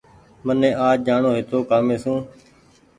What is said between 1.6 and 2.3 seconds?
ڪآمي سون